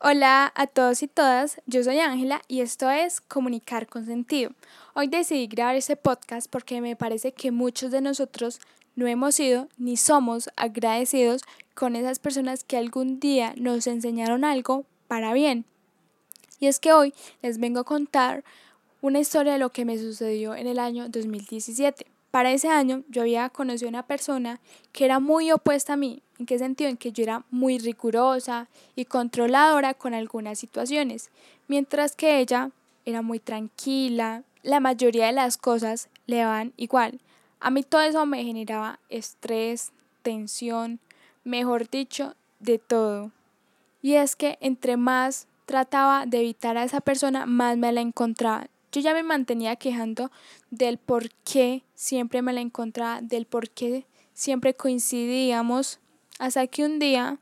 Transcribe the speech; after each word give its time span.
Hola 0.00 0.52
a 0.54 0.68
todos 0.68 1.02
y 1.02 1.08
todas, 1.08 1.60
yo 1.66 1.82
soy 1.82 1.98
Ángela 1.98 2.40
y 2.46 2.60
esto 2.60 2.88
es 2.88 3.20
Comunicar 3.20 3.88
con 3.88 4.06
Sentido. 4.06 4.52
Hoy 4.94 5.08
decidí 5.08 5.48
grabar 5.48 5.74
este 5.74 5.96
podcast 5.96 6.48
porque 6.48 6.80
me 6.80 6.94
parece 6.94 7.32
que 7.32 7.50
muchos 7.50 7.90
de 7.90 8.00
nosotros 8.00 8.60
no 8.94 9.08
hemos 9.08 9.34
sido 9.34 9.66
ni 9.76 9.96
somos 9.96 10.50
agradecidos 10.54 11.42
con 11.74 11.96
esas 11.96 12.20
personas 12.20 12.62
que 12.62 12.76
algún 12.76 13.18
día 13.18 13.54
nos 13.56 13.88
enseñaron 13.88 14.44
algo 14.44 14.84
para 15.08 15.32
bien. 15.32 15.64
Y 16.60 16.68
es 16.68 16.78
que 16.78 16.92
hoy 16.92 17.12
les 17.42 17.58
vengo 17.58 17.80
a 17.80 17.84
contar 17.84 18.44
una 19.02 19.18
historia 19.18 19.54
de 19.54 19.58
lo 19.58 19.70
que 19.70 19.84
me 19.84 19.98
sucedió 19.98 20.54
en 20.54 20.68
el 20.68 20.78
año 20.78 21.08
2017. 21.08 22.06
Para 22.30 22.52
ese 22.52 22.68
año 22.68 23.04
yo 23.08 23.22
había 23.22 23.48
conocido 23.48 23.88
una 23.88 24.06
persona 24.06 24.60
que 24.92 25.04
era 25.04 25.18
muy 25.18 25.50
opuesta 25.50 25.94
a 25.94 25.96
mí. 25.96 26.22
¿En 26.38 26.46
qué 26.46 26.58
sentido? 26.58 26.90
En 26.90 26.96
que 26.96 27.12
yo 27.12 27.22
era 27.22 27.44
muy 27.50 27.78
rigurosa 27.78 28.68
y 28.94 29.06
controladora 29.06 29.94
con 29.94 30.14
algunas 30.14 30.58
situaciones, 30.58 31.30
mientras 31.66 32.14
que 32.14 32.38
ella 32.38 32.70
era 33.04 33.22
muy 33.22 33.40
tranquila. 33.40 34.44
La 34.62 34.80
mayoría 34.80 35.26
de 35.26 35.32
las 35.32 35.56
cosas 35.56 36.08
le 36.26 36.44
van 36.44 36.72
igual. 36.76 37.20
A 37.60 37.70
mí 37.70 37.82
todo 37.82 38.02
eso 38.02 38.24
me 38.26 38.44
generaba 38.44 39.00
estrés, 39.08 39.92
tensión, 40.22 41.00
mejor 41.44 41.88
dicho, 41.88 42.34
de 42.60 42.78
todo. 42.78 43.32
Y 44.02 44.14
es 44.14 44.36
que 44.36 44.58
entre 44.60 44.96
más 44.96 45.46
trataba 45.66 46.26
de 46.26 46.38
evitar 46.38 46.76
a 46.76 46.84
esa 46.84 47.00
persona, 47.00 47.46
más 47.46 47.76
me 47.76 47.92
la 47.92 48.00
encontraba. 48.00 48.68
Yo 48.92 49.00
ya 49.00 49.12
me 49.12 49.22
mantenía 49.22 49.76
quejando 49.76 50.30
del 50.70 50.98
por 50.98 51.30
qué 51.44 51.82
siempre 51.94 52.42
me 52.42 52.52
la 52.52 52.60
encontraba, 52.60 53.20
del 53.20 53.46
por 53.46 53.70
qué 53.70 54.06
siempre 54.32 54.74
coincidíamos, 54.74 56.00
hasta 56.38 56.66
que 56.66 56.84
un 56.84 56.98
día 56.98 57.38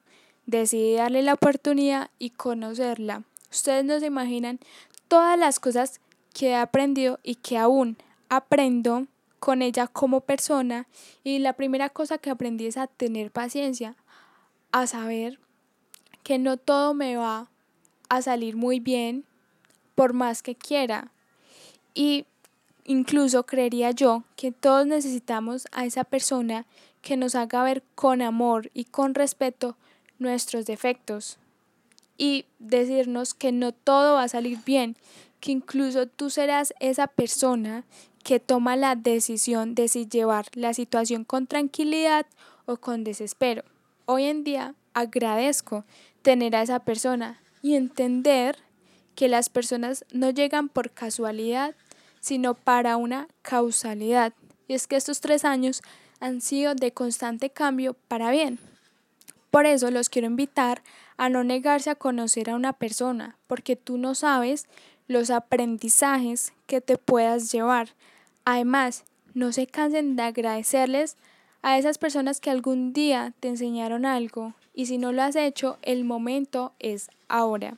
decidí 0.46 0.94
darle 0.94 1.22
la 1.22 1.34
oportunidad 1.34 2.10
y 2.18 2.30
conocerla. 2.30 3.24
Ustedes 3.50 3.84
no 3.84 4.00
se 4.00 4.06
imaginan 4.06 4.58
todas 5.08 5.38
las 5.38 5.60
cosas 5.60 6.00
que 6.32 6.48
he 6.48 6.56
aprendido 6.56 7.18
y 7.22 7.36
que 7.36 7.58
aún 7.58 7.96
aprendo 8.28 9.06
con 9.38 9.62
ella 9.62 9.86
como 9.86 10.20
persona. 10.20 10.86
Y 11.22 11.38
la 11.38 11.52
primera 11.52 11.88
cosa 11.90 12.18
que 12.18 12.30
aprendí 12.30 12.66
es 12.66 12.76
a 12.76 12.86
tener 12.86 13.30
paciencia, 13.30 13.96
a 14.72 14.86
saber 14.86 15.38
que 16.22 16.38
no 16.38 16.56
todo 16.56 16.94
me 16.94 17.16
va 17.16 17.48
a 18.08 18.22
salir 18.22 18.56
muy 18.56 18.80
bien 18.80 19.24
por 19.94 20.12
más 20.12 20.42
que 20.42 20.54
quiera. 20.54 21.12
Y 21.96 22.26
incluso 22.84 23.46
creería 23.46 23.90
yo 23.90 24.22
que 24.36 24.52
todos 24.52 24.86
necesitamos 24.86 25.66
a 25.72 25.86
esa 25.86 26.04
persona 26.04 26.66
que 27.00 27.16
nos 27.16 27.34
haga 27.34 27.62
ver 27.62 27.82
con 27.94 28.20
amor 28.20 28.70
y 28.74 28.84
con 28.84 29.14
respeto 29.14 29.78
nuestros 30.18 30.66
defectos 30.66 31.38
y 32.18 32.44
decirnos 32.58 33.32
que 33.32 33.50
no 33.50 33.72
todo 33.72 34.16
va 34.16 34.24
a 34.24 34.28
salir 34.28 34.58
bien, 34.64 34.94
que 35.40 35.52
incluso 35.52 36.06
tú 36.06 36.28
serás 36.28 36.74
esa 36.80 37.06
persona 37.06 37.84
que 38.22 38.40
toma 38.40 38.76
la 38.76 38.94
decisión 38.94 39.74
de 39.74 39.88
si 39.88 40.06
llevar 40.06 40.46
la 40.52 40.74
situación 40.74 41.24
con 41.24 41.46
tranquilidad 41.46 42.26
o 42.66 42.76
con 42.76 43.04
desespero. 43.04 43.64
Hoy 44.04 44.24
en 44.24 44.44
día 44.44 44.74
agradezco 44.92 45.84
tener 46.20 46.56
a 46.56 46.62
esa 46.62 46.80
persona 46.80 47.40
y 47.62 47.74
entender 47.74 48.58
que 49.14 49.28
las 49.28 49.48
personas 49.48 50.04
no 50.12 50.28
llegan 50.28 50.68
por 50.68 50.90
casualidad 50.90 51.74
sino 52.26 52.54
para 52.54 52.96
una 52.96 53.28
causalidad. 53.42 54.32
Y 54.66 54.74
es 54.74 54.88
que 54.88 54.96
estos 54.96 55.20
tres 55.20 55.44
años 55.44 55.80
han 56.18 56.40
sido 56.40 56.74
de 56.74 56.90
constante 56.90 57.50
cambio 57.50 57.94
para 58.08 58.32
bien. 58.32 58.58
Por 59.52 59.64
eso 59.64 59.92
los 59.92 60.08
quiero 60.08 60.26
invitar 60.26 60.82
a 61.18 61.28
no 61.28 61.44
negarse 61.44 61.88
a 61.88 61.94
conocer 61.94 62.50
a 62.50 62.56
una 62.56 62.72
persona, 62.72 63.36
porque 63.46 63.76
tú 63.76 63.96
no 63.96 64.16
sabes 64.16 64.66
los 65.06 65.30
aprendizajes 65.30 66.52
que 66.66 66.80
te 66.80 66.98
puedas 66.98 67.52
llevar. 67.52 67.90
Además, 68.44 69.04
no 69.32 69.52
se 69.52 69.68
cansen 69.68 70.16
de 70.16 70.24
agradecerles 70.24 71.16
a 71.62 71.78
esas 71.78 71.96
personas 71.96 72.40
que 72.40 72.50
algún 72.50 72.92
día 72.92 73.34
te 73.38 73.46
enseñaron 73.46 74.04
algo 74.04 74.54
y 74.74 74.86
si 74.86 74.98
no 74.98 75.12
lo 75.12 75.22
has 75.22 75.36
hecho, 75.36 75.78
el 75.82 76.02
momento 76.02 76.72
es 76.80 77.08
ahora. 77.28 77.76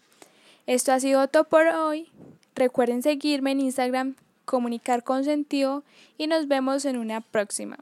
Esto 0.66 0.92
ha 0.92 1.00
sido 1.00 1.28
todo 1.28 1.44
por 1.44 1.66
hoy. 1.66 2.08
Recuerden 2.54 3.02
seguirme 3.02 3.52
en 3.52 3.60
Instagram 3.60 4.16
comunicar 4.48 5.04
con 5.04 5.24
sentido 5.24 5.84
y 6.16 6.26
nos 6.26 6.48
vemos 6.48 6.86
en 6.86 6.96
una 6.96 7.20
próxima. 7.20 7.78